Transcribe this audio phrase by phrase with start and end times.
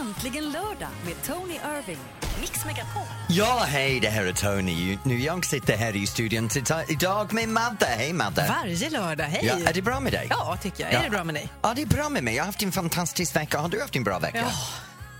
[0.00, 1.98] Äntligen lördag med Tony Irving.
[2.40, 3.02] Mix Megapol.
[3.28, 4.98] Ja, hej, det här är Tony.
[5.02, 6.50] Nu jag sitter här i studion
[6.88, 7.86] idag med Madde.
[7.86, 8.46] Hej Madde!
[8.48, 9.46] Varje lördag, hej!
[9.46, 10.26] Ja, är det bra med dig?
[10.30, 10.92] Ja, tycker jag.
[10.92, 10.98] Ja.
[10.98, 11.48] Är det bra med dig?
[11.62, 12.34] Ja, det är bra med mig.
[12.34, 13.58] Jag har haft en fantastisk vecka.
[13.58, 14.38] Har du haft en bra vecka?
[14.38, 14.52] Ja.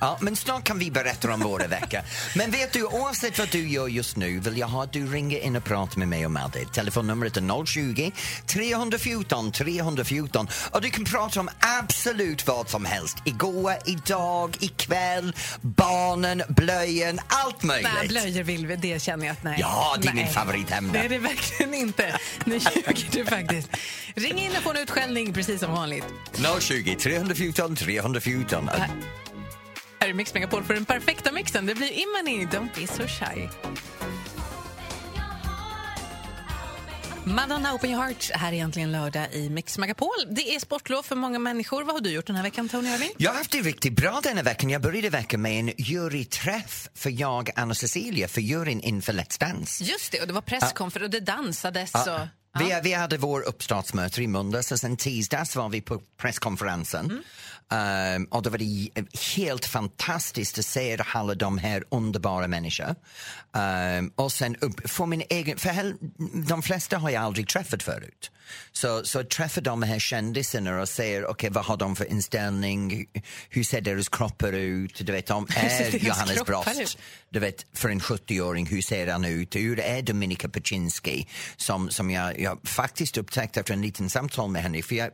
[0.00, 2.00] Ja, men snart kan vi berätta om våra veckor.
[2.36, 5.40] Men vet du, oavsett vad du gör just nu vill jag ha att du ringer
[5.40, 6.64] in och pratar med mig och Madde.
[6.64, 8.12] Telefonnumret är 020
[8.46, 11.48] 314 314 och du kan prata om
[11.80, 13.16] absolut vad som helst.
[13.24, 17.90] Igår, idag, ikväll, barnen, blöjan, allt möjligt.
[17.98, 19.56] Nej, blöjor vill vi, det känner jag att nej.
[19.60, 20.24] Ja, det är nej.
[20.24, 20.92] mitt favoritämne.
[20.92, 22.18] Det är det verkligen inte.
[22.44, 23.68] Nu ljuger du faktiskt.
[24.14, 26.04] Ring in och få en utskällning precis som vanligt.
[26.60, 28.70] 020 314 314.
[30.04, 31.66] Här här är Mix Megapol för den perfekta mixen.
[31.66, 33.48] Det blir Imani, Don't be so shy.
[37.24, 40.08] Madonna Open Your Heart här är egentligen lördag i Mix Megapol.
[40.30, 41.82] Det är sportlov för många människor.
[41.82, 43.10] Vad har du gjort den här veckan, Tony Irving?
[43.16, 44.70] Jag har haft det riktigt bra denna veckan.
[44.70, 49.84] Jag började veckan med en juryträff för jag, Anna Cecilia, för juryn inför Let's Dance.
[49.84, 51.94] Just det, och det var presskonferens och det dansades.
[51.94, 57.22] Och, Vi, vi hade vår uppstartsmöte i måndags och sen tisdags var vi på presskonferensen.
[58.16, 58.88] Um, och då var det
[59.36, 62.94] helt fantastiskt att se alla de här underbara människorna.
[63.98, 65.94] Um, och sen upp, få min egen, för
[66.48, 68.30] de flesta har jag aldrig träffat förut.
[68.72, 73.06] Så, så att träffa de här kändisarna och se okay, vad har de för inställning,
[73.48, 76.98] hur ser deras kroppar ut, du vet om är Johannes Brost
[77.34, 79.56] du vet, för en 70-åring, hur ser han ut?
[79.56, 81.28] Hur är Dominika Peczynski?
[81.56, 84.82] Som, som jag, jag faktiskt upptäckte efter en liten samtal med henne.
[84.82, 85.10] För jag,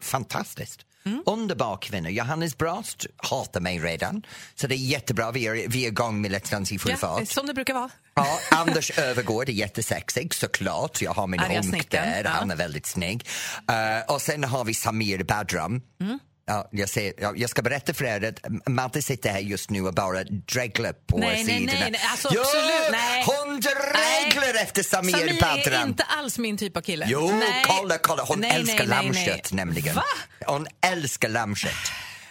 [0.00, 0.87] fantastiskt.
[1.06, 1.22] Mm.
[1.26, 2.10] Underbar kvinna.
[2.10, 4.22] Johannes Brost hatar mig redan.
[4.54, 5.30] Så det är jättebra.
[5.30, 7.28] Vi är, vi är igång med Let's Dance i full ja, fart.
[7.28, 7.90] som det brukar vara.
[8.14, 11.02] Ja, Anders Övergård är jättesexig såklart.
[11.02, 12.30] Jag har min snickaren, där, ja.
[12.30, 13.26] han är väldigt snygg.
[13.68, 15.82] Eh, och sen har vi Samir Badram.
[16.00, 16.18] Mm.
[16.50, 19.82] Ja, jag, ser, ja, jag ska berätta för er att Madde sitter här just nu
[19.86, 21.80] och bara dreglar på Nej, nej, sidorna.
[21.80, 23.24] nej, nej, alltså jo, absolut, nej.
[23.26, 25.82] Hon dreglar efter Samir, Samir Badram.
[25.82, 27.06] är inte alls min typ av kille.
[27.08, 27.64] Jo, nej.
[27.66, 28.22] kolla, kolla.
[28.24, 29.64] Hon Nej, älskar nej, nej, lammkött nej.
[29.66, 29.94] nämligen.
[29.94, 30.04] Va?
[30.46, 31.72] Hon älskar lammkött.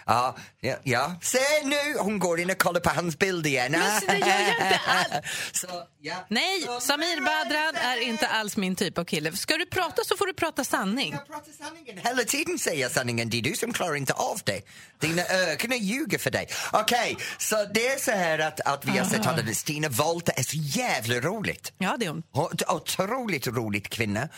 [0.08, 3.72] Ja, ja, ja, se nu, hon går in och kollar på hans bild igen.
[3.72, 5.26] Men det gör jag inte alls.
[5.52, 5.68] Så,
[6.02, 6.26] ja.
[6.30, 9.32] Nej, Så, Samir Badran är inte alls min typ av kille.
[9.32, 11.12] Ska du prata så får du prata sanning.
[11.14, 11.98] Jag pratar sanningen.
[11.98, 13.30] Hela tiden säger jag sanningen.
[13.30, 14.62] Det är du som klarar inte av det.
[15.00, 16.48] Dina ögon ljuger för dig.
[16.74, 19.56] Okej, så det är så här att, att vi har sett honom.
[19.56, 21.74] Stina Wollter är så jävla roligt.
[21.78, 22.24] Ja, det är hon.
[22.68, 24.30] Otroligt roligt kvinna.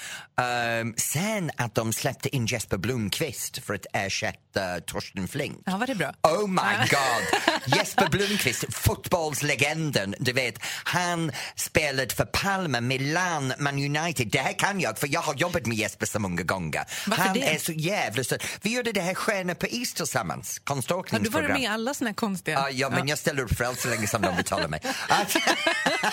[0.42, 5.59] Ehm, sen att de släppte in Jesper Blomqvist för att ersätta Torsten Flink.
[5.66, 6.14] Ja, var det bra?
[6.24, 7.42] Oh my god!
[7.78, 10.56] Jesper Blomqvist, fotbollslegenden, du vet.
[10.84, 14.28] Han spelade för Palma, Milan, Man United.
[14.32, 16.86] Det här kan jag, för jag har jobbat med Jesper så många gånger.
[17.08, 17.56] Varför han det?
[17.56, 18.44] är så jävla söt.
[18.62, 21.44] Vi gjorde det här Stjärnor på is tillsammans, Har du konståkningsprogram.
[21.44, 22.58] varit med i alla såna konstiga...
[22.60, 24.82] Ja, ja, men jag ställer upp för allt så länge som de betalar mig.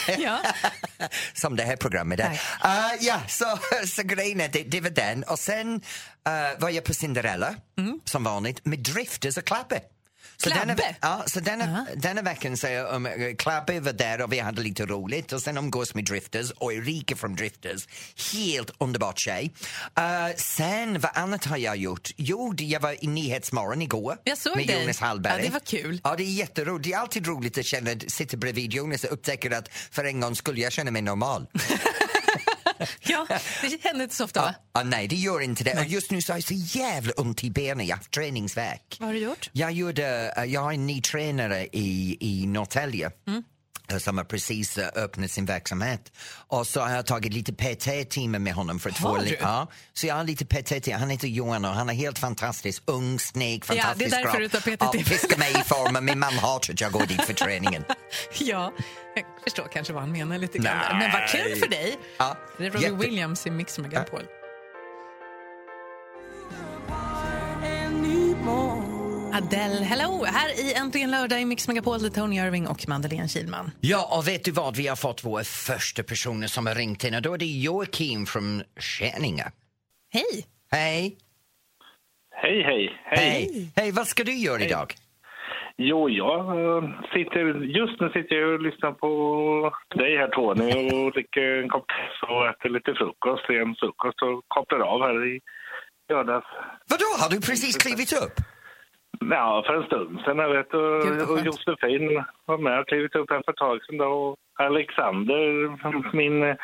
[0.19, 0.41] Ja.
[1.35, 2.31] som det här programmet är.
[2.31, 2.39] Uh,
[3.01, 5.23] ja, så, så grejen är, det, det var den.
[5.23, 5.81] Och sen
[6.29, 8.01] uh, var jag på Cinderella, Mm.
[8.05, 9.81] som vanligt, med Drifters och Klabbe.
[10.39, 10.67] Så Klabbe?
[10.75, 14.87] Denna, ja, så denna, denna veckan så um, Klabbe var där och vi hade lite
[14.87, 17.87] roligt och sen umgås med Drifters och Erika från Drifters.
[18.33, 19.53] Helt underbart tjej.
[19.99, 22.11] Uh, sen, vad annat har jag gjort?
[22.17, 24.81] Jo, det- jag var i Nyhetsmorgon igår Jag såg med dig.
[24.81, 25.39] Jonas Hallberg.
[25.41, 26.01] Ja, det var kul.
[26.05, 26.85] Ja, det är jätteroligt.
[26.85, 30.37] Det är alltid roligt att känna, sitta bredvid Jonas och upptäcka att för en gång
[30.37, 31.47] skulle jag känna mig normal.
[33.01, 33.27] Ja,
[33.63, 34.55] det händer inte så ofta, va?
[34.73, 35.79] Ah, nej, det gör inte det.
[35.79, 37.87] Och just nu så har jag så jävla ont i benen.
[37.87, 38.97] Jag har haft träningsvärk.
[39.01, 39.51] Vad har du gjort?
[39.53, 43.11] Jag, gjorde, eh, jag har en ny tränare i, i Norrtälje.
[43.27, 43.43] Mm.
[43.91, 46.13] Eh, som har precis eh, öppnat sin verksamhet.
[46.49, 48.91] Och så har jag tagit lite PT-timmar med honom för
[49.25, 50.93] li- Ja, så jag har lite PT.
[50.93, 52.83] Han heter Johan och han är helt fantastisk.
[52.87, 54.41] Ung, snygg, Ja, det är fantastisk därför kropp.
[54.41, 55.09] du tar PT Ja, -timmar.
[55.09, 56.05] piskar mig i formen.
[56.05, 57.85] Min man hatar att jag går dit för träningen.
[58.41, 58.73] Ja,
[59.15, 60.79] jag förstår kanske vad han menar lite grann.
[60.79, 60.99] Nej.
[60.99, 61.99] Men vad kul för dig.
[62.19, 64.23] Ja, Det är Robbie jätte- Williams i Mix Megapol.
[69.33, 70.25] Adele, hello!
[70.25, 73.71] Här i Äntligen lördag i Mix Megapol, det Tony Irving och Madeleine Kilman.
[73.81, 74.77] Ja, och vet du vad?
[74.77, 78.27] Vi har fått vår första personer som har ringt in och då är det Joakim
[78.27, 79.45] från Skänninge.
[80.13, 80.47] Hej!
[80.71, 81.17] Hej!
[82.43, 83.19] Hej, hej, hej.
[83.19, 83.73] Hej!
[83.77, 84.95] Hej, vad ska du göra idag?
[85.77, 87.41] Jo, jag eh, sitter,
[87.79, 89.11] just nu sitter jag och lyssnar på
[89.95, 94.45] dig här Tony och dricker en kopp kaffe och äter lite frukost, en frukost och
[94.49, 95.41] kopplar av här i
[96.13, 96.47] lördags.
[96.91, 98.56] Vadå, har du precis klivit upp?
[99.21, 101.41] Ja, för en stund sedan jag vet och, och.
[101.47, 106.43] Josefin var med och klivit upp här för ett tag sedan då och Alexander, min
[106.43, 106.57] eh,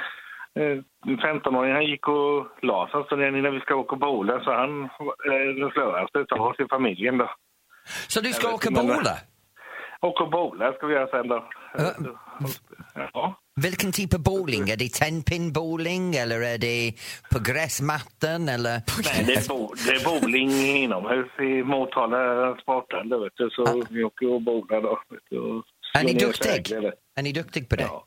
[1.04, 4.84] 15-åring, han gick och la sig stund innan vi ska åka på Ola så han
[5.24, 7.30] är den slöaste av oss i familjen då.
[8.08, 9.16] Så du ska åka men- bola?
[10.00, 11.44] åka och bowla ska vi göra sen då.
[12.94, 13.38] Ja.
[13.60, 14.68] Vilken typ av bowling?
[14.70, 16.92] Är det tenpin bowling eller är det
[17.32, 18.70] på gräsmattan eller?
[19.04, 23.08] Nej, det är, bo, det är bowling inomhus i Motala sporthall.
[23.08, 25.02] då, vet du, Så vi åker och bowlar då.
[25.30, 25.64] Du, och
[25.98, 26.72] Är ni duktig?
[27.16, 27.82] Är ni duktig på det?
[27.82, 28.06] Ja.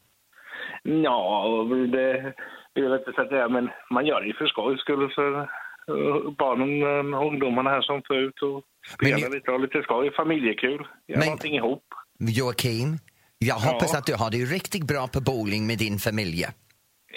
[0.84, 1.48] Ja,
[1.92, 2.34] det
[2.76, 7.14] vill jag inte säga, men man gör det ju för skojs skull för eh, barnen,
[7.14, 11.20] eh, ungdomarna här som får ut och spelar Men lite och lite skoj, familjekul, göra
[11.20, 11.84] Men- någonting ihop.
[12.20, 12.98] Joakim,
[13.46, 14.00] jag hoppas Ja.
[14.00, 16.46] att du har det riktigt bra på bowling med din familj.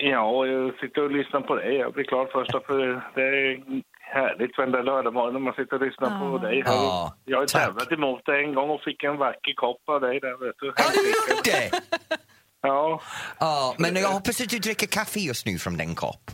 [0.00, 1.74] Ja, och jag sitter och lyssnar på dig.
[1.76, 2.78] Jag blir klar först, för
[3.14, 6.62] det är härligt varenda lördagmorgon när man sitter och lyssnar på dig.
[6.66, 10.20] Ja, jag har tävlat emot dig en gång och fick en vacker kopp av dig
[10.20, 10.66] där, vet du.
[10.66, 11.70] Har du gjort det?
[12.62, 13.00] Ja,
[13.40, 16.30] Ja, men jag hoppas att du dricker kaffe just nu från den kopp.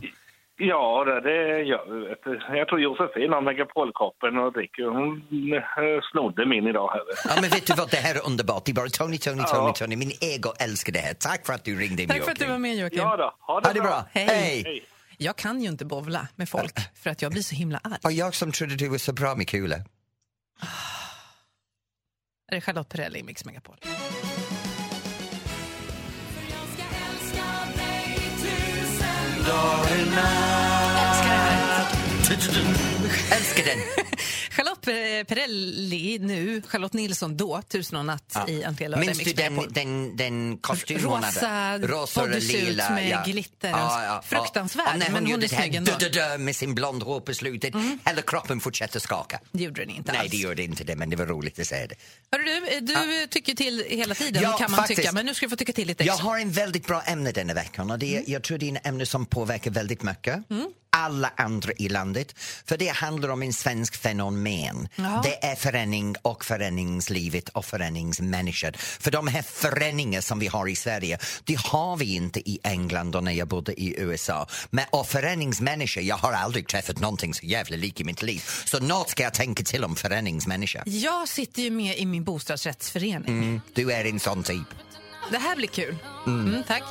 [0.57, 2.07] Ja det, det gör vi.
[2.09, 2.57] Vet du.
[2.57, 4.83] Jag tror Josefin har megapolkoppen och dricker.
[4.83, 5.09] Hon
[5.53, 6.89] eh, snodde min idag.
[6.93, 7.01] Här.
[7.29, 8.65] Ja, men vet du vad, det här är underbart.
[8.65, 9.47] Det är bara Tony, Tony, Ja.
[9.47, 9.95] Tony, Tony.
[9.95, 11.13] Min ego älskar det här.
[11.13, 12.51] Tack för att du ringde in, Tack för att du Joakim.
[12.51, 12.99] var med Joakim.
[12.99, 14.05] Ja då, ha Ha det, det bra.
[14.11, 14.25] Hej.
[14.25, 14.63] Hej.
[14.65, 14.85] Hej.
[15.17, 16.73] Jag kan ju inte bovla med folk
[17.03, 17.99] för att jag blir så himla arg.
[18.03, 19.77] Och jag som trodde du var så bra med kulor.
[22.51, 23.75] Är det Charlotte Perrelli i Mix Megapol?
[29.47, 31.85] Älskar det här.
[33.31, 33.79] Älskar den.
[34.55, 39.33] Charlotte eh, Perrelli nu, Charlotte Nilsson då, Tusen och natt i Äntligen lördag Minns du
[39.33, 41.87] den, den, den kostym hon hade?
[41.87, 42.89] Rosa och lila.
[42.89, 44.21] med glitter.
[44.21, 45.91] Fruktansvärd, Och när hon men hon är snygg ändå.
[45.91, 45.99] Mm.
[45.99, 47.73] dö-dö-dö med sin blond hår på slutet,
[48.05, 49.39] hela kroppen fortsätter skaka.
[49.51, 50.31] Det gjorde den inte Nej, alls.
[50.31, 51.95] det gjorde inte det, men det var roligt att se det.
[52.31, 54.99] Hörru du, du tycker till hela tiden Ja, kan man faktiskt.
[55.01, 56.29] tycka, men nu ska du få tycka till lite Jag extra.
[56.29, 58.77] har en väldigt bra ämne denna veckan och det är, jag tror det är en
[58.83, 60.49] ämne som påverkar väldigt mycket.
[60.51, 60.67] Mm.
[60.95, 62.35] Alla andra i landet.
[62.65, 64.87] För det handlar om en svensk fenomen.
[64.95, 65.21] Jaha.
[65.23, 68.71] Det är förening och föreningslivet och föreningsmänniskor.
[68.77, 73.15] För de här föreningar som vi har i Sverige, det har vi inte i England
[73.15, 74.47] och när jag bodde i USA.
[74.69, 78.43] Men och föreningsmänniskor, jag har aldrig träffat någonting så jävla lik i mitt liv.
[78.65, 80.81] Så något ska jag tänka till om föreningsmänniskor.
[80.85, 83.29] Jag sitter ju med i min bostadsrättsförening.
[83.29, 84.67] Mm, du är en sån typ.
[85.31, 85.97] Det här blir kul.
[86.27, 86.83] Mm, tack.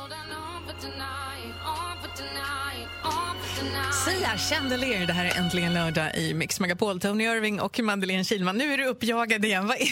[4.05, 6.99] Sia Chandelier, det här är äntligen lördag i Mix Megapol.
[6.99, 8.57] Tony Irving och Madeleine Kilman.
[8.57, 9.67] Nu är du uppjagad igen.
[9.67, 9.91] Nej,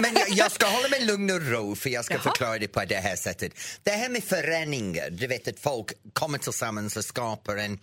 [0.00, 2.22] men jag, jag ska hålla mig lugn och ro för jag ska Jaha.
[2.22, 3.52] förklara det på det här sättet.
[3.82, 7.78] Det här med föreningar, du vet att folk kommer tillsammans och skapar en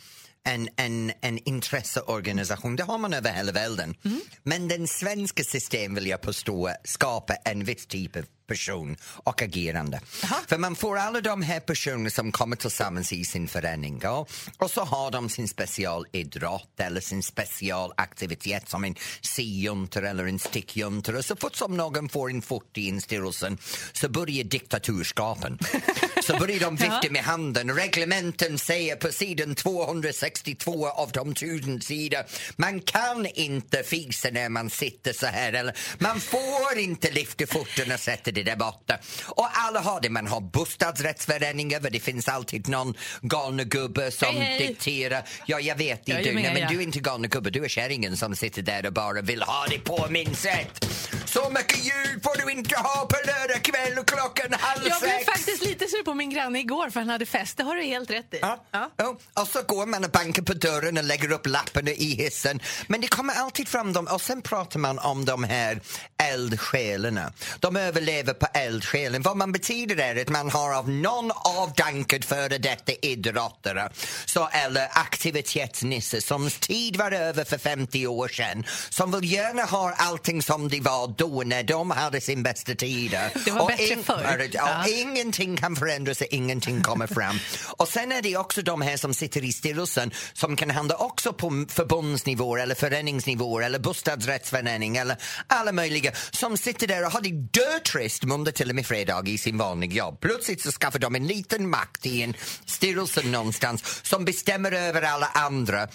[0.50, 3.96] en, en, en intresseorganisation, det har man över hela världen.
[4.06, 4.22] Mm.
[4.44, 10.00] Men den svenska systemet vill jag påstå skapar en viss typ av person och agerande.
[10.48, 14.26] För man får alla de här personerna som kommer tillsammans i sin förening ja,
[14.58, 21.16] och så har de sin specialidrott eller sin specialaktivitet som en syjuntor eller en stickjuntor
[21.16, 23.58] och så fort som någon får en fot i en styrelsen
[23.94, 25.60] så börjar diktaturskapen.
[26.30, 27.76] så börjar de vifta med handen.
[27.76, 32.20] Reglementen säger på sidan 262 av de tusen sidor
[32.56, 37.92] man kan inte fisa när man sitter så här eller man får inte lyfta foten
[37.92, 38.98] och sätta det där borta.
[39.26, 40.10] Och alla har det.
[40.10, 44.68] Man har bostadsrättsföreningar för det finns alltid någon galna gubbe som Hej, hej.
[44.68, 45.24] dikterar.
[45.46, 46.34] Ja, jag vet det Jag du.
[46.34, 49.22] Nej, men du är inte galna gubbe, du är kärringen som sitter där och bara
[49.22, 50.86] vill ha det på min sätt.
[51.34, 55.12] Så mycket ljud får du inte ha på lördag kväll och klockan halv Jag blev
[55.12, 55.26] sex.
[55.26, 57.58] faktiskt lite sur på min granne igår för han hade fest.
[57.58, 58.40] Det har du helt rätt i.
[58.42, 58.66] Ja.
[58.72, 58.92] Ja.
[58.98, 59.18] Ja.
[59.42, 62.60] Och så går man och bankar på dörren och lägger upp lapparna i hissen.
[62.88, 65.82] Men det kommer alltid fram dem och sen pratar man om de här
[66.24, 67.34] eldsjälarna.
[67.60, 69.22] De överlever på eldsjälen.
[69.22, 73.90] Vad man betyder är att man har av någon avdankad före detta idrottare
[74.26, 79.94] så, eller aktivitetsnisse som tid var över för 50 år sedan som vill gärna ha
[79.98, 83.12] allting som det var då när de hade sin bästa tid.
[83.46, 84.50] Det var Och bättre in- förr.
[84.54, 84.88] Ja.
[84.88, 87.40] Ingenting kan förändras och ingenting kommer fram.
[87.78, 91.34] och sen är det också de här som sitter i styrelsen som kan handla också
[91.34, 97.32] på förbundsnivå eller föreningsnivå eller bostadsrättsförening eller alla möjliga som sitter där och har det
[97.60, 100.18] dötrist måndag till och med fredag i sin vanliga jobb.
[100.22, 102.34] Plötsligt så skaffar de en liten makt i en
[102.66, 105.88] styrelse någonstans som bestämmer över alla andra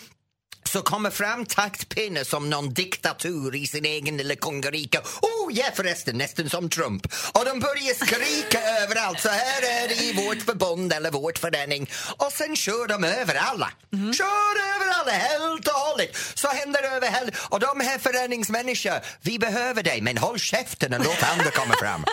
[0.68, 4.98] så kommer fram taktpinne som någon diktatur i sin egen lilla kongarike.
[4.98, 7.06] Oh, ja förresten, nästan som Trump.
[7.32, 9.20] Och de börjar skrika överallt.
[9.20, 11.90] Så här är det i vårt förbund eller vårt förening.
[12.16, 13.70] Och sen kör de över alla.
[13.92, 16.16] Kör över alla helt och hållet.
[16.34, 17.30] Så händer det över hela...
[17.48, 22.04] Och de här föreningsmänniskor, vi behöver dig men håll käften och låt andra komma fram.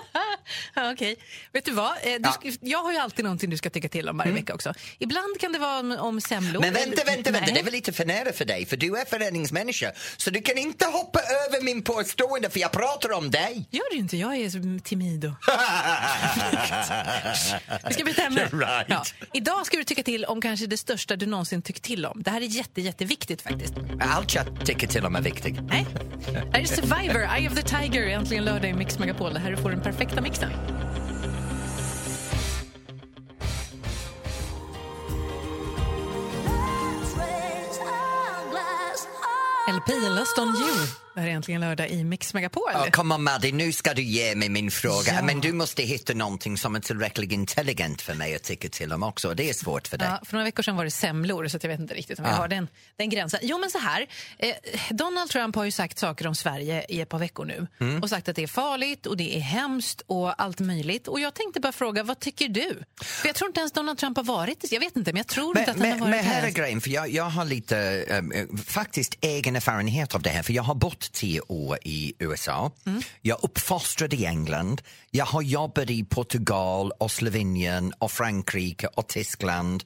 [0.76, 1.16] Ja, Okej.
[1.54, 1.92] Vet du vad?
[1.92, 2.32] Eh, Du Ja.
[2.32, 4.74] ska, jag har ju alltid någonting du ska tycka till om varje vecka också.
[5.00, 6.62] Ibland kan det vara om, om semlor.
[6.62, 7.54] Men vänta, vänta, vänta, Nej.
[7.54, 9.92] det är väl lite för nära för dig för du är föreningsmänniska.
[10.18, 13.66] Så du kan inte hoppa över min påstående för jag pratar om dig.
[13.72, 15.26] Gör du inte, jag är så timid.
[15.26, 15.32] och-
[17.88, 18.42] Vi ska byta ämne.
[18.52, 18.86] Right.
[18.88, 19.04] Ja.
[19.34, 22.24] Idag ska du tycka till om kanske det största du någonsin tyckt till om.
[22.24, 23.74] Det här är jätte, jätteviktigt faktiskt.
[24.02, 25.56] Allt jag tycker till om är viktigt.
[25.70, 25.86] Nej.
[26.34, 29.38] Det här är Survivor, Eye of the Tiger, äntligen lördag i Mix Megapol.
[29.38, 30.41] Här får den perfekta mixen.
[39.68, 40.86] LP, Lust on you.
[41.16, 42.64] Det här är äntligen lördag i Mix Megapol.
[42.76, 45.14] Oh, come on Maddie, nu ska du ge mig min fråga.
[45.14, 45.22] Ja.
[45.24, 49.04] Men du måste hitta någonting som är tillräckligt intelligent för mig att tycka till om
[49.04, 49.34] också.
[49.34, 50.08] Det är svårt för dig.
[50.08, 52.26] Ja, för några veckor sedan var det semlor, så att jag vet inte riktigt om
[52.26, 52.38] jag Ja.
[52.38, 53.40] har den, den gränsen.
[53.44, 54.08] Jo, men så här.
[54.38, 54.50] Eh,
[54.90, 58.02] Donald Trump har ju sagt saker om Sverige i ett par veckor nu Mm.
[58.02, 61.08] och sagt att det är farligt och det är hemskt och allt möjligt.
[61.08, 62.84] Och jag tänkte bara fråga, vad tycker du?
[63.02, 65.58] För jag tror inte ens Donald Trump har varit Jag vet inte, men jag tror
[65.58, 66.52] inte Men, att han men, har varit men här är här.
[66.52, 70.64] grejen, för jag, jag har lite eh, faktiskt egen erfarenhet av det här, för jag
[70.64, 72.72] har bott tio år i USA.
[72.86, 73.02] Mm.
[73.22, 74.82] Jag uppfostrad i England.
[75.12, 79.84] Jag har jobbat i Portugal och Slovenien och Frankrike och Tyskland.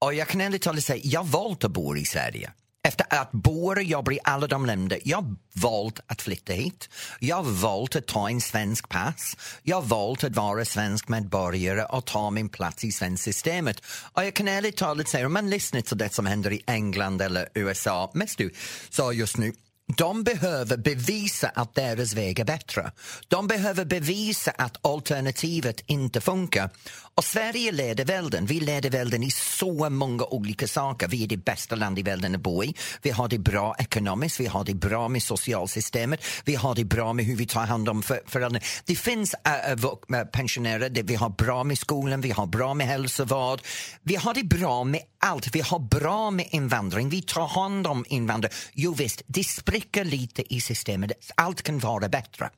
[0.00, 2.52] Och jag kan ärligt talat säga, jag valt att bo i Sverige.
[2.84, 6.88] Efter att bo och jobba i alla de länder, jag valt att flytta hit.
[7.20, 9.36] Jag valt att ta en svensk pass.
[9.62, 13.82] Jag valt att vara svensk medborgare och ta min plats i svenska systemet.
[14.12, 17.22] Och jag kan ärligt talat säga, om man lyssnar till det som händer i England
[17.22, 18.50] eller USA, mest du,
[18.90, 19.52] så just nu,
[19.96, 22.92] de behöver bevisa att deras väg är bättre.
[23.28, 26.70] De behöver bevisa att alternativet inte funkar.
[27.14, 28.46] Och Sverige leder världen.
[28.46, 31.08] Vi leder världen i så många olika saker.
[31.08, 32.74] Vi är det bästa land i världen att bo i.
[33.02, 37.12] Vi har det bra ekonomiskt, vi har det bra med socialsystemet, vi har det bra
[37.12, 38.62] med hur vi tar hand om för- föräldrar.
[38.84, 39.72] Det finns äh,
[40.20, 43.60] äh, pensionärer, det, vi har bra med skolan, vi har bra med hälsovård.
[44.02, 45.54] Vi har det bra med allt.
[45.54, 48.52] Vi har bra med invandring, vi tar hand om invandrare.
[48.74, 51.12] Jo visst, det spricker lite i systemet.
[51.34, 52.50] Allt kan vara bättre.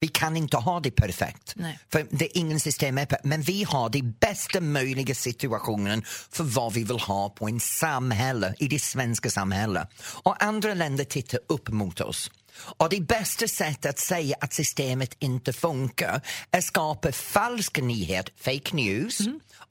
[0.00, 1.52] Vi kan inte ha det perfekt.
[1.56, 1.78] Nej.
[1.92, 3.24] För det är ingen system är perfekt.
[3.24, 8.54] Men vi har den bästa möjliga situationen för vad vi vill ha på en samhälle,
[8.58, 9.88] i det svenska samhället.
[10.22, 12.30] Och andra länder tittar upp mot oss.
[12.78, 18.30] Och det bästa sättet att säga att systemet inte funkar är att skapa falsk nyhet,
[18.36, 19.18] fake news,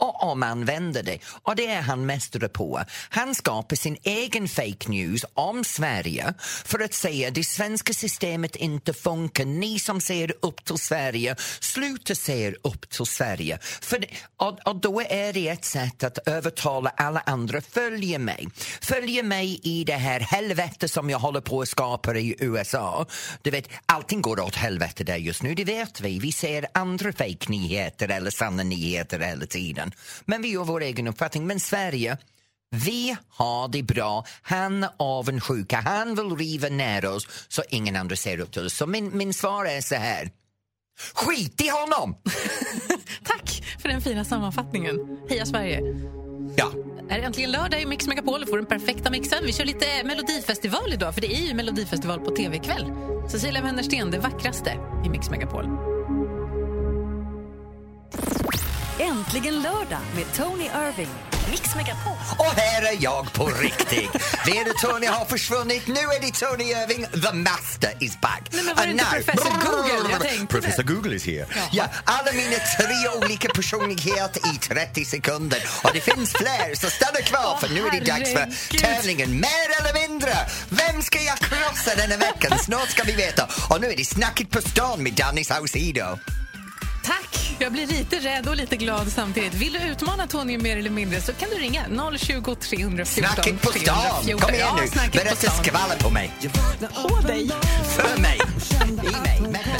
[0.01, 1.19] och omanvänder det.
[1.43, 2.83] Och det är han mästare på.
[3.09, 6.33] Han skapar sin egen fake news om Sverige
[6.65, 9.45] för att säga att det svenska systemet inte funkar.
[9.45, 13.59] Ni som ser upp till Sverige, sluta se upp till Sverige.
[13.61, 14.05] För
[14.37, 18.47] och, och då är det ett sätt att övertala alla andra, följ mig.
[18.81, 23.05] Följ mig i det här helvete som jag håller på att skapa i USA.
[23.41, 26.19] Du vet, allting går åt helvete där just nu, det vet vi.
[26.19, 29.90] Vi ser andra fake nyheter eller sanna nyheter hela tiden.
[30.25, 31.47] Men vi har vår egen uppfattning.
[31.47, 32.17] Men Sverige,
[32.71, 34.25] vi har det bra.
[34.41, 35.77] Han avundsjuka.
[35.77, 38.73] Han vill riva ner oss så ingen andra ser upp till oss.
[38.73, 40.31] Så min, min svar är så här.
[41.13, 42.15] Skit i honom!
[43.23, 45.17] Tack för den fina sammanfattningen.
[45.29, 45.81] Heja Sverige!
[46.55, 46.71] Ja,
[47.09, 49.45] Är det äntligen lördag i Mix Megapol får den perfekta mixen.
[49.45, 52.85] Vi kör lite Melodifestival idag, för det är ju Melodifestival på tv ikväll.
[53.29, 55.65] Cecilia Wennersten, det vackraste i Mix Megapol.
[59.01, 61.07] Äntligen lördag med Tony Irving.
[61.51, 62.13] Mix Megapol.
[62.37, 64.15] och här är jag på riktigt.
[64.45, 65.87] Vet Tony har försvunnit.
[65.87, 68.41] Nu är det Tony Irving, the master is back.
[68.51, 70.09] Nej, men var det And inte now- Professor Google?
[70.11, 70.45] Jag tänkte.
[70.55, 71.45] Professor Google is here.
[71.71, 75.59] Ja, alla mina tre olika personligheter i 30 sekunder.
[75.83, 79.31] Och det finns fler, så stanna kvar för nu är det dags för tävlingen.
[79.39, 80.33] Mer eller mindre.
[80.69, 82.59] Vem ska jag krossa denna veckan?
[82.59, 83.47] Snart ska vi veta.
[83.69, 86.19] Och nu är det Snacket på stan med Danny Saucedo.
[87.61, 89.53] Jag blir lite rädd och lite glad samtidigt.
[89.53, 91.85] Vill du utmana Tony mer eller mindre så kan du ringa
[92.17, 93.95] 020 314 Snacket på stan!
[94.23, 94.39] 314.
[94.39, 96.31] Kom igen Ja, nu, på berätta skvaller på mig.
[97.01, 97.49] På dig!
[97.95, 98.39] För mig.
[99.03, 99.65] I mig.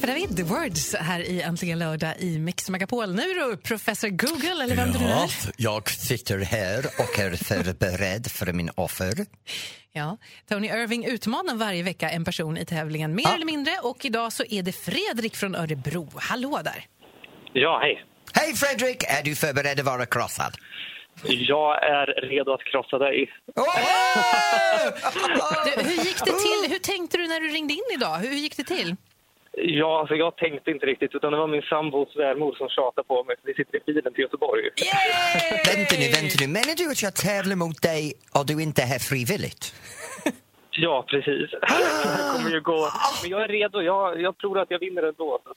[0.00, 3.14] För David, The Words här i Äntligen lördag i Mix Megapol.
[3.14, 5.30] Nu då, Professor Google, eller vem du nu Ja, är.
[5.56, 9.12] jag sitter här och är förberedd för min offer.
[9.92, 10.16] Ja,
[10.48, 13.34] Tony Irving utmanar varje vecka en person i tävlingen, mer Ja.
[13.34, 13.72] eller mindre.
[13.82, 16.08] Och idag så är det Fredrik från Örebro.
[16.16, 16.84] Hallå där!
[17.52, 18.04] Ja, hej.
[18.34, 20.54] Hej Fredrik, är du förberedd att vara krossad?
[21.24, 23.30] Jag är redo att krossa dig.
[23.56, 23.76] Åh!
[25.76, 26.70] Du, hur gick det till?
[26.72, 28.16] Hur tänkte du när du ringde in idag?
[28.18, 28.96] Hur gick det till?
[29.56, 33.24] Ja, alltså jag tänkte inte riktigt, utan det var min sambos svärmor som tjatade på
[33.24, 33.36] mig.
[33.44, 34.62] Vi sitter i bilen till Göteborg.
[35.66, 36.46] Vänta nu, vänta nu.
[36.46, 39.74] Menar du att jag tävlar mot dig och du inte är här frivilligt?
[40.70, 41.50] Ja, precis.
[41.50, 42.88] Det kommer ju gå.
[43.22, 43.80] Men jag är redo.
[43.82, 45.34] Jag, jag tror att jag vinner ändå.
[45.34, 45.56] att-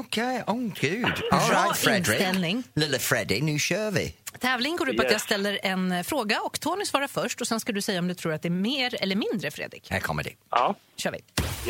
[0.00, 1.04] Okej, åh gud.
[1.30, 2.08] All Bra right, Fredrik.
[2.08, 2.62] inställning.
[2.74, 4.14] Lille Freddy, nu kör vi.
[4.40, 5.12] Tävling går ut på att Yes.
[5.12, 8.08] jag ställer en eh, fråga och Tony svarar först och sen ska du säga om
[8.08, 9.90] du tror att det är mer eller mindre Fredrik.
[9.90, 10.32] Här kommer det.
[10.50, 11.18] Ja, kör vi.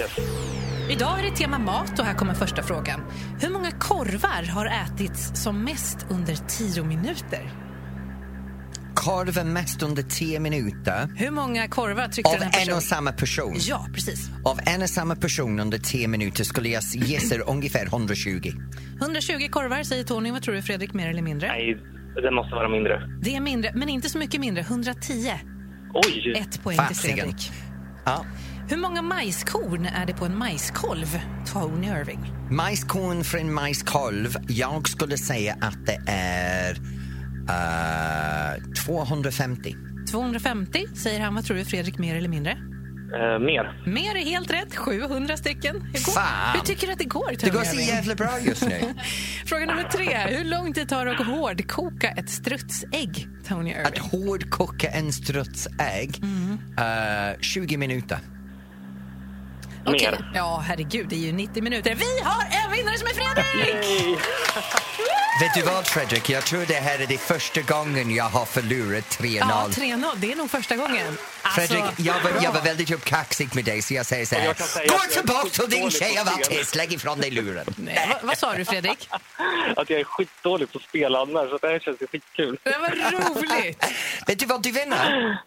[0.01, 0.11] yes.
[0.91, 3.01] Idag är det tema mat och här kommer första frågan.
[3.41, 6.35] Hur många korvar har ätits som mest under
[6.75, 7.51] 10 minuter?
[8.95, 12.81] Korven mest under 10 minuter Hur många korvar tryckte av den här en och personen?
[12.83, 13.55] samma person.
[13.59, 14.31] Ja, precis.
[14.45, 18.53] Av en och samma person under 10 minuter skulle jag gissa ungefär 120.
[19.01, 20.31] 120 korvar säger Tony.
[20.31, 21.49] Vad tror du Fredrik, mer eller mindre?
[21.49, 21.77] Nej,
[22.23, 23.09] det måste vara mindre.
[23.23, 24.63] Det är mindre, men inte så mycket mindre.
[24.63, 25.31] 110.
[25.95, 26.33] Oj!
[26.37, 27.17] Ett poäng till Fasiken.
[27.17, 27.53] Fredrik.
[28.05, 28.25] Ja.
[28.71, 31.21] Hur många majskorn är det på en majskolv?
[31.53, 32.21] Tony Irving.
[32.51, 36.71] Majskorn för en majskolv, jag skulle säga att det är
[37.49, 39.77] eh, 250.
[40.11, 41.35] 250 säger han.
[41.35, 42.51] Vad tror du Fredrik, mer eller mindre?
[42.51, 43.83] Eh, mer.
[43.87, 44.77] Mer är helt rätt.
[44.77, 45.81] 700 stycken.
[45.83, 46.53] Hur, går, Fan.
[46.55, 47.31] hur tycker du att det går?
[47.31, 48.81] Det Tony går så jävla bra just nu.
[49.47, 50.37] Fråga nummer tre.
[50.37, 54.11] Hur lång tid tar det att hårdkoka ett strutsägg, Tony Att Irving?
[54.29, 56.23] hårdkoka en strutsägg,
[56.79, 58.19] eh, 20 minuter.
[59.87, 60.11] Okej.
[60.11, 60.31] Mer.
[60.35, 61.95] Ja, herregud, det är ju 90 minuter.
[61.95, 64.19] Vi har en vinnare som är Fredrik!
[65.41, 69.05] Vet du vad Fredrik, jag tror det här är det första gången jag har förlorat
[69.05, 69.37] 3-0.
[69.39, 70.07] Ja, 3-0.
[70.17, 71.19] Det är nog första gången.
[71.43, 74.55] Alltså, Fredrik, jag var, jag var väldigt uppkaxig med dig så jag säger så här.
[74.55, 77.67] säga Gå tillbaka till din tjej och var spel." tyst, lägg ifrån dig luren.
[77.77, 79.09] Nej, vad, vad sa du, Fredrik?
[79.77, 82.59] Att jag är skitdålig på spel annars, så det här känns ju skitkul.
[82.63, 83.85] Det var roligt!
[84.27, 85.39] Vet du vad du vinner?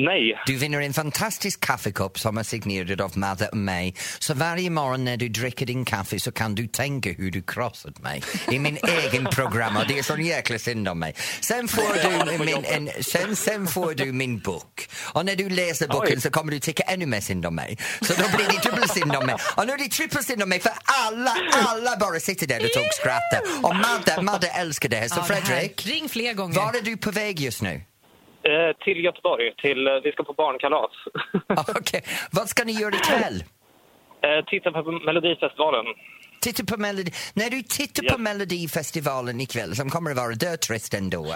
[0.00, 0.42] Nej.
[0.46, 3.94] Du vinner en fantastisk kaffekopp som är signerad av Madde och mig.
[4.18, 7.98] Så varje morgon när du dricker din kaffe så kan du tänka hur du krossat
[7.98, 11.14] mig i min egen program och det är sån jäkla synd om mig.
[11.40, 11.94] Sen får
[12.38, 16.20] du min, en, sen, sen får du min bok och när du läser boken Oj.
[16.20, 17.78] så kommer du tycka ännu mer synd om mig.
[18.00, 19.36] Så då blir det dubbelt synd om mig.
[19.56, 22.72] Och nu är det trippelt synd om mig för alla, alla bara sitter där och
[22.72, 23.40] tog skrattar.
[23.62, 25.08] Och Madde, Madde älskar det här.
[25.08, 25.40] Så Ja, det här.
[25.42, 26.56] Fredrik, Ring fler gånger.
[26.56, 27.82] var är du på väg just nu?
[28.42, 29.54] Eh, till Göteborg.
[29.56, 30.90] Till, eh, vi ska på barnkalas.
[31.78, 33.44] Okej, vad ska ni göra ikväll?
[34.22, 35.84] eh, titta på Melodifestivalen.
[36.40, 37.12] Titta på Melodi...
[37.34, 41.34] När du tittar på Melodifestivalen ikväll, som kommer att vara dötrist ändå,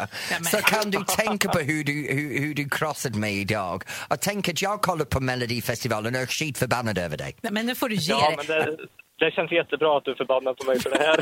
[0.51, 3.83] så kan du tänka på hur du, hur, hur du krossade mig idag.
[4.11, 7.37] Och tänk att jag kollar på Melodifestivalen och är skitförbannad över dig.
[7.41, 8.37] Nej, men nu får du ge Ja, dig.
[8.37, 8.77] men det,
[9.25, 11.17] det känns jättebra att du är förbannad på mig för det här.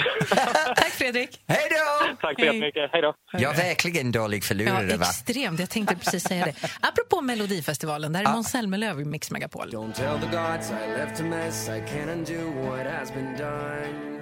[0.74, 1.40] Tack, Fredrik.
[1.48, 2.16] Hej då!
[2.20, 2.90] Tack så jättemycket.
[2.92, 3.14] Hej då.
[3.32, 5.04] Jag är verkligen dålig Ja, förlorare, va?
[5.04, 5.60] extremt.
[5.60, 6.54] Jag tänkte precis säga det.
[6.80, 9.68] Apropå Melodifestivalen, där är Måns Zelmerlöw i Mix Megapol.
[9.70, 11.68] Don't tell the gods I left a mess.
[11.68, 14.20] I can't undo what has been done.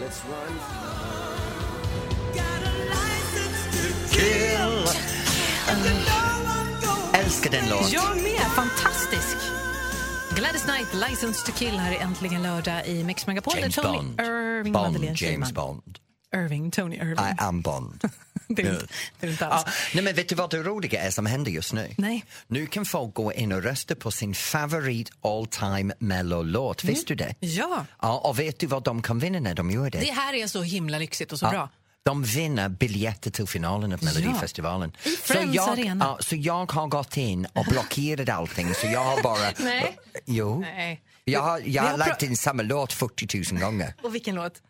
[0.00, 1.35] Let's run.
[10.36, 13.58] Gladys Knight, License to kill här är äntligen lördag i Mix Megapol.
[13.58, 14.20] James Tony Bond.
[14.20, 15.52] Irving Bond, Madeleine James.
[15.52, 15.98] Bond.
[16.34, 17.14] Irving, Tony Irving.
[17.18, 18.00] I am Bond.
[18.48, 18.86] det, är inte,
[19.20, 19.62] det är inte alls.
[19.66, 21.94] Ja, nej men vet du vad det roliga är som händer just nu?
[21.98, 22.24] Nej.
[22.46, 26.84] Nu kan folk gå in och rösta på sin favorit all time mello-låt.
[26.84, 27.34] Visste du det?
[27.40, 29.98] Ja, Ja, och vet du vad de kan vinna när de gör det?
[30.00, 31.70] det här är så himla lyxigt och så Ja, bra.
[32.06, 34.92] De vinner biljetter till finalen av Melodifestivalen.
[35.04, 36.04] I Friends så, jag, Arena.
[36.04, 39.52] ja, så jag har gått in och blockerat allting så jag har bara...
[39.58, 39.98] Nej.
[40.24, 40.60] Jo.
[40.60, 41.02] Nej.
[41.24, 43.94] Jag har, jag har har lagt in samma låt 40 000 gånger.
[44.02, 44.62] Och vilken låt?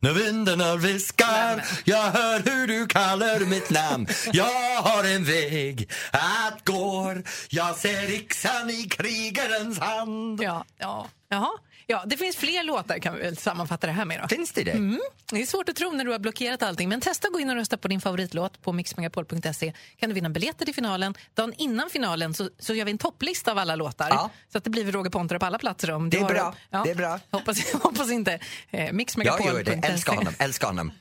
[0.00, 6.64] När vindarna viskar, jag hör hur du kallar mitt namn Jag har en väg att
[6.64, 7.14] gå
[7.48, 11.50] Jag ser yxan i krigarens hand Ja, ja, jaha.
[11.86, 14.20] Ja, det finns fler låtar kan vi väl sammanfatta det här med.
[14.22, 14.28] Då.
[14.28, 14.70] Finns det det?
[14.70, 15.00] Mm.
[15.32, 17.50] Det är svårt att tro när du har blockerat allting, men testa att gå in
[17.50, 19.72] och rösta på din favoritlåt på mixmegapol.se.
[19.96, 21.14] kan du vinna biljetter till finalen.
[21.34, 24.08] Dagen innan finalen så, så gör vi en topplista av alla låtar.
[24.10, 24.30] Ja.
[24.52, 25.90] Så att det blir Roger Pontare på alla platser.
[25.90, 26.54] Om Det är bra.
[26.70, 26.82] Ja.
[26.84, 27.20] Det är bra.
[27.30, 28.32] Hoppas, hoppas inte.
[28.32, 28.40] Eh,
[28.70, 29.62] Jag gör mixmegapol.se.
[29.62, 30.92] det, älskar honom, älskar honom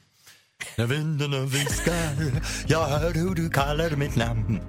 [0.76, 1.94] När vindarna viskar,
[2.68, 4.62] jag hör hur du kallar mitt namn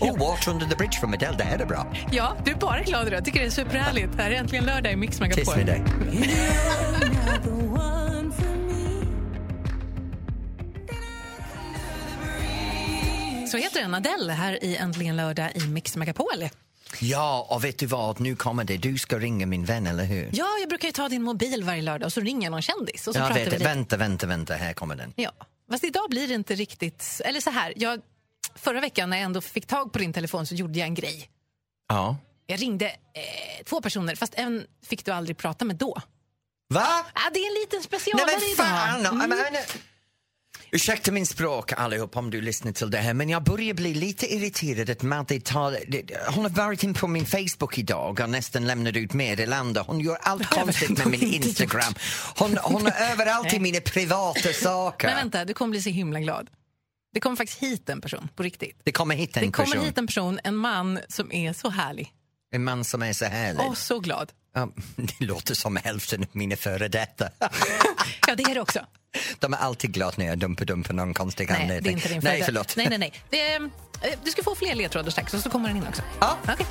[0.00, 2.82] Oh, Water under the bridge från Adele, det här är bra Ja, du är bara
[2.82, 3.16] glad idag.
[3.16, 4.16] Jag tycker det är superhärligt.
[4.16, 5.44] Det här är äntligen lördag i Mix Megapol.
[5.44, 5.82] Tyst med dig
[13.50, 16.48] Så heter den, Adele, här i Äntligen lördag i Mix Megapol.
[17.00, 20.30] Ja, och vet du vad, nu kommer det, du ska ringa min vän, eller hur?
[20.32, 23.14] Ja, jag brukar ta din mobil varje lördag och så ringer jag någon kändis och
[23.14, 23.64] så jag pratar vet vi lite.
[23.64, 25.32] vänta, vänta, vänta, här kommer den Ja,
[25.70, 27.20] fast idag blir det inte riktigt...
[27.24, 28.00] Eller så här, jag,
[28.60, 31.28] förra veckan när jag ändå fick tag på din telefon så gjorde jag en grej.
[31.88, 32.16] Ja,
[32.46, 36.00] Jag ringde eh, två personer, fast en fick du aldrig prata med då.
[36.74, 36.86] Va?
[37.12, 38.66] Ah, det är en liten Nej specialare men idag.
[38.66, 39.00] fan!
[39.06, 39.20] Mm.
[39.20, 39.64] Jag menar-
[40.72, 44.34] Ursäkta min språk allihop om du lyssnar till det här men jag börjar bli lite
[44.34, 45.78] irriterad att Madde tar...
[46.34, 49.84] Hon har varit in på min Facebook idag och nästan lämnat ut meddelanden.
[49.86, 51.22] Hon gör allt konstigt med min.
[51.22, 51.94] Instagram.
[52.38, 55.08] Hon, hon är överallt i mina privata saker.
[55.08, 56.50] Men vänta, du kommer bli så himla glad.
[57.14, 58.80] Det kommer faktiskt hit en person, på riktigt.
[58.84, 61.70] Det kommer hit en Det kommer person, hit en person, en man som är så
[61.70, 62.12] härlig
[62.50, 63.60] en man som är så härlig.
[63.60, 64.32] och så glad.
[64.54, 67.28] Ja, det låter som hälften av mina före detta.
[68.26, 68.86] Ja, det är det också.
[69.38, 71.92] De är alltid glada när jag dumpar dumpar någon konstig Nej, det är anledning.
[71.92, 72.76] inte din Nej, förlåt.
[72.76, 73.12] Nej, nej, nej.
[73.30, 76.02] Är, eh, du ska få fler ledtrådar strax och så kommer den in också.
[76.20, 76.38] Ja.
[76.42, 76.66] Okej.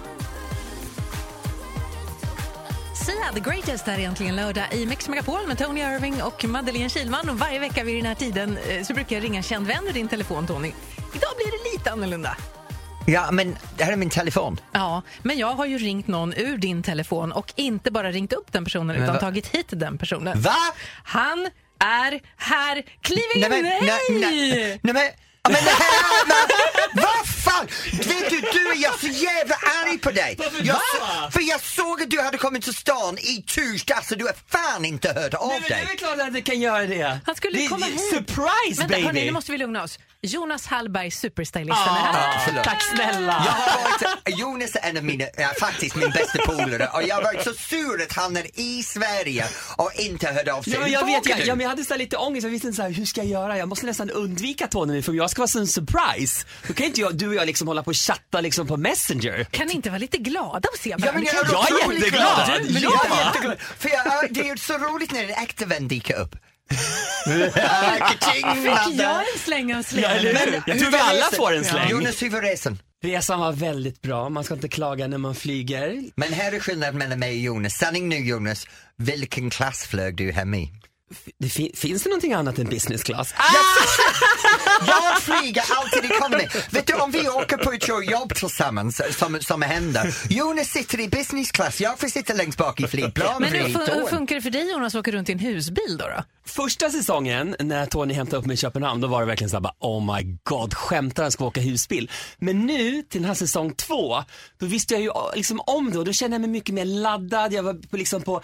[3.07, 7.29] Sia, The Greatest är egentligen lördag i Mix Megapol med Tony Irving och Madeleine Kilman.
[7.29, 9.87] Och varje vecka vid den här tiden eh, så brukar jag ringa en känd vän
[9.87, 10.67] ur din telefon, Tony.
[10.97, 12.37] Idag blir det lite annorlunda.
[13.05, 14.59] Ja, men det här är min telefon.
[14.71, 18.51] Ja, men jag har ju ringt någon ur din telefon och inte bara ringt upp
[18.53, 20.41] den personen utan va- tagit hit den personen.
[20.41, 20.55] Va?
[21.03, 21.47] Han
[21.79, 22.83] är här.
[23.01, 23.41] Kliv in!
[23.41, 23.81] Nej men, nej,
[24.19, 25.03] nej, nej men,
[25.47, 27.67] ja, men det här, men, vad fan!
[27.93, 30.39] Vet du, du är jag så jävla arg på dig!
[30.63, 34.25] Jag, så- för jag såg att du hade kommit till stan i torsdags och du
[34.25, 35.88] har fan inte hört av Nej, men det är dig.
[35.88, 37.19] väl klart att det kan göra det.
[37.25, 38.10] Han skulle det, komma det- hit.
[38.10, 39.05] Surprise Vänta, baby!
[39.05, 39.99] hörni, nu måste vi lugna oss.
[40.21, 42.39] Jonas Hallberg, superstylisten, är Ah, här.
[42.45, 42.63] förlåt.
[42.63, 43.43] tack snälla.
[43.45, 47.15] Jag har varit, Jonas är en av mina, ja, faktiskt min bästa polare och jag
[47.15, 49.45] har varit så sur att han är i Sverige
[49.77, 50.73] och inte hört av sig.
[50.73, 52.67] Ja, men jag vet, jag, ja, men jag hade så här lite ångest, jag visste
[52.67, 53.58] inte så här, hur ska jag göra?
[53.58, 56.45] Jag måste nästan undvika Tony för jag ska vara en surprise.
[56.67, 59.43] Då kan inte jag, du och jag liksom hålla på och chatta liksom på Messenger.
[59.43, 61.30] Kan ni inte vara lite glada och se Ja, men varandra?
[61.34, 62.45] jag, Jag är jätteglad.
[62.47, 62.62] glad.
[62.67, 63.25] Du, Jag är ja.
[63.25, 63.58] jätteglad.
[63.80, 66.36] För jag, det är ju så roligt när en äkta vän dyker upp.
[67.27, 70.12] Fick jag en släng av Ja, sleven?
[70.12, 70.63] eller hur?
[70.67, 71.38] Jag tror vi alla resan?
[71.38, 71.89] får en släng.
[71.89, 72.80] Jonas, hur var resan?
[73.03, 76.03] Resan var väldigt bra, man ska inte klaga när man flyger.
[76.15, 77.73] Men här är skillnaden mellan mig och Jonas.
[77.73, 80.71] Sanning nu Jonas, vilken klass flög du hem i?
[81.39, 83.33] Det fi- finns det någonting annat än business class?
[84.87, 86.47] Jag flyger alltid economy.
[86.71, 90.15] Vet du om vi åker på ett jobb tillsammans som, som händer.
[90.29, 93.93] Jonas sitter i business class, jag får sitta längst bak i flygplan Men hur, fun-
[93.93, 96.05] hur funkar det för dig Jonas att åka runt i en husbil då?
[96.07, 96.23] då?
[96.45, 99.73] Första säsongen när Tony hämtade upp mig i Köpenhamn, då var det verkligen såhär bara,
[99.79, 102.11] oh my god, skämtar han ska åka husbil?
[102.39, 104.23] Men nu till den här säsong två,
[104.59, 107.53] då visste jag ju liksom om det och då kände jag mig mycket mer laddad,
[107.53, 108.41] jag var på, liksom på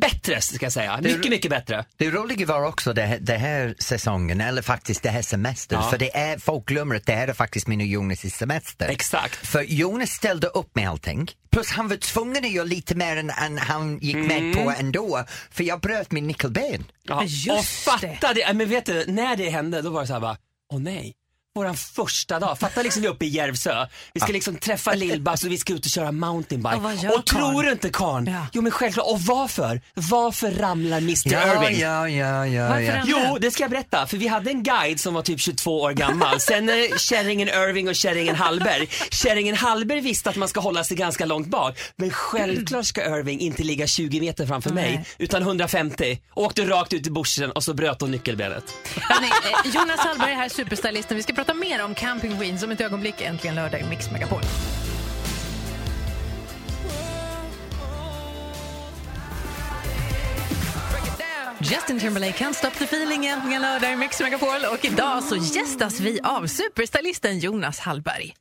[0.00, 1.84] bättre ska jag säga, mycket, mycket bättre.
[2.00, 5.90] Det roliga var också det här, det här säsongen, eller faktiskt det här semestern, Ja.
[5.90, 8.88] för det är, folk glömmer att det här är faktiskt min och Jonas semester.
[8.88, 9.34] Exakt.
[9.46, 13.30] För Jonas ställde upp med allting, plus han var tvungen att göra lite mer än,
[13.30, 16.84] än han gick med på ändå, för jag bröt min nyckelben.
[17.02, 17.48] Ja, Just
[17.88, 18.14] och det.
[18.14, 18.52] fatta det.
[18.54, 20.36] men vet du, när det hände då var det så här bara,
[20.72, 21.14] åh nej.
[21.54, 23.86] Våran första dag, fatta liksom vi är uppe i Järvsö.
[24.14, 26.76] Vi ska liksom träffa Lill-Babs och vi ska ut och köra mountainbike.
[26.76, 28.26] Och vad gör och tror du inte karln?
[28.26, 28.46] Ja.
[28.52, 29.80] Jo men självklart, och varför?
[29.94, 31.80] Varför ramlar Mr Ja, Irving?
[31.80, 32.68] ja, ja, ja.
[32.68, 33.02] Varför ja.
[33.06, 34.06] Jo, det ska jag berätta.
[34.06, 36.40] För vi hade en guide som var typ 22 år gammal.
[36.40, 38.88] Sen är kärringen Irving och kärringen Hallberg.
[39.10, 41.78] Kärringen Hallberg visste att man ska hålla sig ganska långt bak.
[41.96, 45.06] Men självklart ska Irving inte ligga 20 meter framför mig, Nej.
[45.18, 46.18] utan 1150.
[46.34, 48.64] Åkte rakt ut i bushen och så bröt hon nyckelbenet.
[48.96, 51.16] Eh, Jonas Hallberg är här, superstylisten.
[51.16, 53.20] Vi ska prata prata mer om Camping Queens om ett ögonblick.
[53.20, 54.42] Äntligen lördag i Mix Megapol.
[61.60, 64.64] Justin Timberlake, Can't Stop the Feeling, äntligen lördag i Mix Megapol.
[64.72, 68.34] Och idag så gästas vi av superstylisten Jonas Hallberg.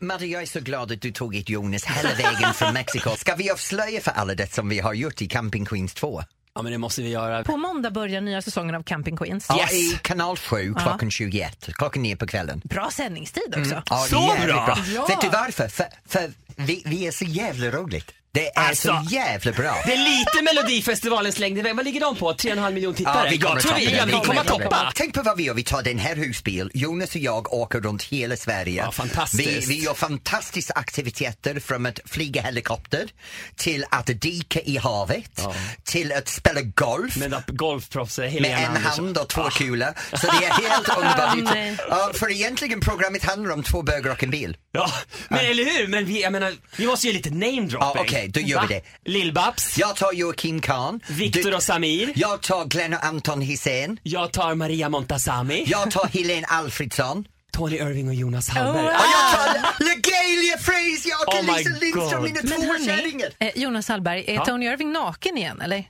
[0.00, 3.10] Madde, jag är så glad att du tog hit Jonas hela vägen från Mexiko.
[3.16, 6.22] Ska vi avslöja för alla det som vi har gjort i Camping Queens 2?
[6.54, 7.44] Ja men det måste vi göra.
[7.44, 9.46] På måndag börjar nya säsongen av Camping Queens.
[9.48, 9.72] Ja, Yes.
[9.72, 12.60] i kanal 7 klockan 21, klockan 9 på kvällen.
[12.64, 13.82] Bra sändningstid också.
[13.90, 14.78] Ja, Så jävligt bra!
[14.94, 15.06] Ja.
[15.06, 15.68] Vet du varför?
[15.68, 18.10] För, för vi, vi är så jävla roligt.
[18.34, 19.82] Det är Alltså, så jävla bra.
[19.86, 21.76] Det är lite Melodifestivalens längd iväg.
[21.76, 22.32] Vad ligger de på?
[22.32, 23.30] 3,5 miljoner tittare?
[23.30, 24.92] vi kommer jag tror toppa vi, ja, vi kommer toppa.
[24.94, 25.54] Tänk på vad vi gör.
[25.54, 26.70] Vi tar den här husbil.
[26.74, 28.82] Jonas och jag åker runt hela Sverige.
[28.84, 29.48] Ja, fantastiskt.
[29.48, 33.08] Vi, vi gör fantastiska aktiviteter från att flyga helikopter
[33.56, 35.46] till att dyka i havet
[35.84, 37.16] till att spela golf.
[37.16, 39.04] Med golfproffset med Helena en Andersson.
[39.04, 40.16] hand och två kulor.
[40.16, 41.56] Så det är helt underbart.
[41.90, 44.56] Ja, för egentligen programmet handlar om två bögar och en bil.
[44.74, 44.92] Ja,
[45.28, 45.86] men eller hur?
[45.88, 47.78] Men vi, jag menar, vi måste ju lite namedropping.
[47.94, 49.10] Ja, okej, då gör vi det.
[49.10, 51.00] Lill-Babs, Jag tar Joakim Kahn.
[51.08, 52.12] Viktor Du- och Samir.
[52.14, 53.98] Jag tar Glenn och Anton Hisén.
[54.02, 55.64] Jag tar Maria Montazami.
[55.66, 57.24] Jag tar Helene Alfredsson.
[57.52, 58.82] Tony Irving och Jonas Hallberg.
[58.82, 62.86] Oh, Och jag tar LaGalia Fraser jag och Oh Lisa Lindström, mina Men två hörni,
[62.86, 63.28] kärringar.
[63.40, 64.44] eh, Jonas Hallberg, är Ja.
[64.44, 65.84] Tony Irving naken igen eller?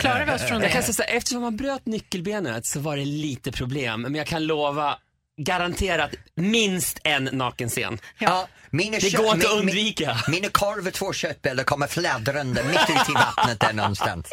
[0.00, 0.92] Klarar vi oss från Jag kan det?
[0.92, 4.00] säga eftersom han bröt nyckelbenet så var det lite problem.
[4.02, 4.96] Men jag kan lova,
[5.44, 7.98] garanterat minst en nakenscen.
[8.18, 10.16] Ja, mina Det kött- går inte att undvika.
[10.28, 14.26] Mina korv och två köttbullar kommer fladdrande mitt ute i vattnet där någonstans.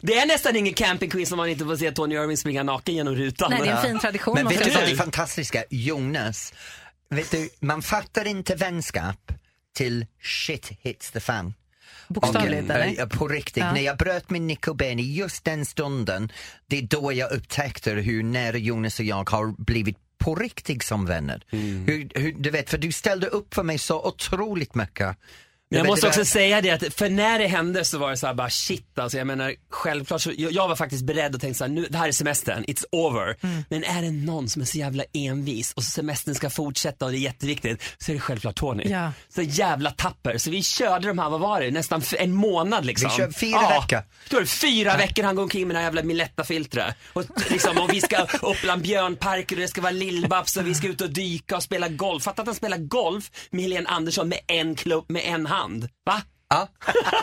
[0.00, 3.14] Det är nästan ingen campingquiz om man inte får se Tony Irving springa naken genom
[3.14, 3.50] rutan.
[3.50, 4.34] Nej, det är en fin tradition.
[4.34, 5.64] Men vet du vad det fantastiska?
[5.70, 6.54] Jonas,
[7.10, 9.32] vet du, man fattar inte vänskap
[9.76, 11.54] till shit hits the fan.
[12.08, 13.00] Bokstavligt, Och, eller?
[13.00, 13.72] eh, På riktigt, Ja.
[13.72, 16.32] när jag bröt min nickelben i just den stunden,
[16.66, 21.06] det är då jag upptäckte hur nära Jonas och jag har blivit på riktigt som
[21.06, 21.44] vänner.
[21.50, 21.84] Mm.
[21.86, 25.16] Hur, hur, du vet, för du ställde upp för mig så otroligt mycket.
[25.74, 28.16] Jag vet, måste också där- säga det att för när det hände så var det
[28.16, 31.40] så här bara shit alltså jag menar självklart så, jag, jag var faktiskt beredd och
[31.40, 33.36] tänkte så här, nu, det här är semestern, it's over.
[33.40, 33.64] Mm.
[33.68, 37.18] Men är det någon som är så jävla envis och semestern ska fortsätta och det
[37.18, 38.84] är jätteviktigt så är det självklart Tony.
[38.86, 39.12] Ja.
[39.34, 40.38] Så jävla tapper.
[40.38, 43.10] Så vi körde de här, vad var det, nästan en månad liksom.
[43.10, 44.02] Vi kör fyra veckor.
[44.30, 46.94] Då är det fyra veckor han går omkring med det här jävla Miletta-filtret.
[47.12, 50.74] Och, liksom, och vi ska upp bland björnparker och det ska vara Lill-Babs och vi
[50.74, 52.22] ska ut och dyka och spela golf.
[52.22, 55.63] Fatta att han spelar golf med Helene Andersson med en klubb med en hand.
[56.04, 56.22] Va?
[56.48, 56.68] Ja.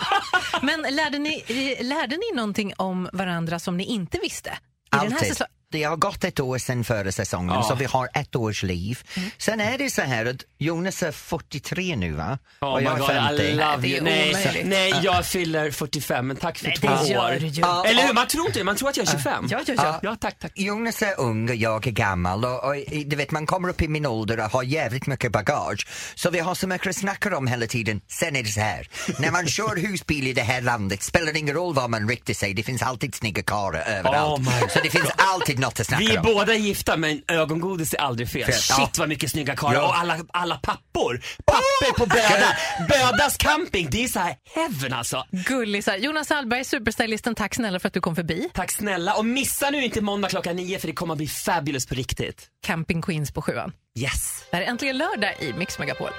[0.61, 1.43] Men lärde ni,
[1.81, 4.49] lärde ni någonting om varandra som ni inte visste?
[4.49, 4.55] I
[4.91, 5.45] den här Alltid.
[5.71, 7.63] Det har gått ett år sedan förra säsongen Ja.
[7.63, 8.99] så vi har ett års liv.
[9.37, 12.37] Sen är det så här att Jonas är 43 nu va?
[12.61, 13.43] Oh och jag God, är 50.
[13.43, 14.01] I love you.
[14.03, 17.37] Nej, nej, jag fyller 45 men tack för Nej, två det år.
[17.41, 17.85] Ja.
[17.85, 18.13] Eller hur?
[18.13, 19.47] Man tror inte man tror att jag är 25.
[19.49, 19.99] Ja, ja, ja.
[20.03, 20.51] ja tack, tack.
[20.55, 23.87] Jonas är ung och jag är gammal och, och du vet man kommer upp i
[23.87, 25.87] min ålder och har jävligt mycket bagage.
[26.15, 28.01] Så vi har så mycket att snacka om hela tiden.
[28.07, 28.87] Sen är det så här,
[29.19, 32.33] när man kör husbil i det här landet spelar det ingen roll vad man riktar
[32.33, 34.47] sig, det finns alltid snygga karlar överallt.
[34.47, 36.23] Oh så det finns alltid snacka Vi är om.
[36.25, 38.45] båda gifta men ögongodis är aldrig fel.
[38.45, 38.89] Fel, Shit ja.
[38.97, 39.87] vad mycket snygga karlar Ja.
[39.87, 41.21] och alla, alla pappor.
[41.45, 42.57] Pappor på Böda.
[42.89, 45.25] Bödas camping, det är så här heaven alltså.
[45.31, 45.95] Gullisar.
[45.97, 48.49] Jonas Hallberg, superstylisten, tack snälla för att du kom förbi.
[48.53, 51.85] Tack snälla och missa nu inte måndag klockan nio för det kommer att bli fabulous
[51.85, 52.47] på riktigt.
[52.65, 53.71] Camping Queens på sjuan.
[53.99, 54.43] Yes.
[54.51, 56.09] Det här är äntligen lördag i Mix Megapol.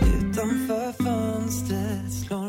[0.00, 2.47] Utanför fönstret slår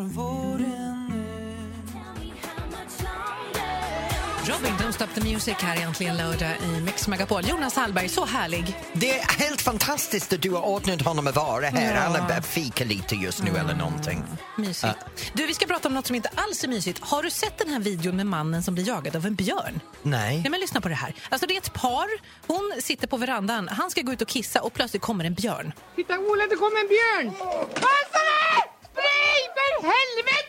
[4.59, 7.45] Robin, Don't Stop the Music här är äntligen lördag i Mix Megapol.
[7.45, 8.77] Jonas Hallberg, så härlig.
[8.93, 11.95] Det är helt fantastiskt att du har ordnat honom att vara här.
[11.95, 14.23] Han är bara fika lite just nu eller någonting.
[14.57, 14.97] Mysigt.
[15.33, 16.99] Du, vi ska prata om något som inte alls är mysigt.
[17.03, 19.79] Har du sett den här videon med mannen som blir jagad av en björn?
[20.01, 20.37] Nej.
[20.41, 21.15] Nej, men lyssna på det här.
[21.29, 22.07] Alltså, det är ett par.
[22.47, 23.67] Hon sitter på verandan.
[23.67, 25.73] Han ska gå ut och kissa och plötsligt kommer en björn.
[25.95, 27.35] Titta Ola, det kom en björn!
[27.73, 28.63] Passa dig!
[28.91, 30.48] Spring för helvete!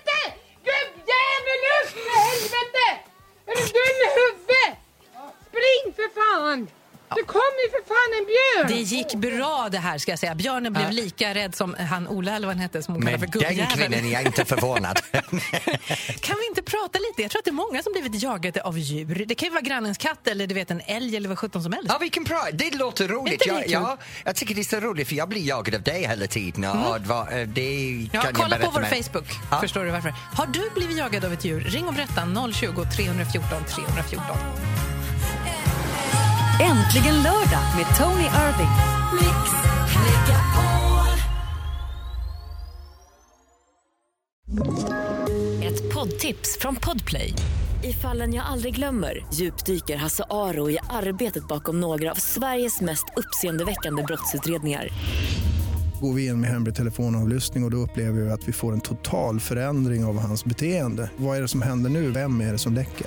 [3.51, 4.79] Är du dum i huvudet?
[5.49, 6.69] Spring för fan!
[7.17, 8.79] Det kom ju för fan en björn!
[8.79, 10.35] Det gick bra det här ska jag säga.
[10.35, 13.33] Björnen blev lika rädd som han Ola eller vad han hette som hon kallar Men
[13.33, 13.77] för den gubbjävel.
[13.89, 15.01] kvinnan är jag inte förvånad.
[16.21, 17.23] Kan vi inte prata lite?
[17.23, 19.25] Jag tror att det är många som blivit jagade av djur.
[19.29, 21.73] Det kan ju vara grannens katt eller du vet en älg eller vad sjutton som
[21.73, 21.87] helst.
[21.93, 22.51] Ja, vi kan prata.
[22.51, 23.47] Det låter roligt.
[23.47, 26.27] Jag, ja, jag tycker det är så roligt för jag blir jagad av dig hela
[26.27, 26.65] tiden.
[26.65, 28.11] Och vad, eh, det Mm.
[28.13, 29.05] Ja, kan jag kolla på vår med.
[29.05, 29.61] Facebook, Ja.
[29.61, 30.15] förstår du varför.
[30.35, 31.61] Har du blivit jagad av ett djur?
[31.61, 34.70] Ring och berätta 020 314 314.
[36.61, 38.71] Äntligen lördag med Tony Irving.
[45.65, 47.35] Ett poddtips från Podplay.
[47.83, 53.05] I fallen jag aldrig glömmer djupdyker Hasse Aro i arbetet bakom några av Sveriges mest
[53.17, 54.89] uppseendeväckande brottsutredningar.
[56.01, 58.81] Går vi in med hemlig telefonavlyssning och, och då upplever vi att vi får en
[58.81, 61.11] total förändring av hans beteende.
[61.17, 62.11] Vad är det som händer nu?
[62.11, 63.07] Vem är det som läcker?